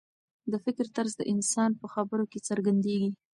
د 0.51 0.53
فکر 0.65 0.85
طرز 0.95 1.13
د 1.17 1.21
انسان 1.33 1.71
په 1.81 1.85
خبرو 1.93 2.25
کې 2.31 2.39
څرګندېږي. 2.47 3.09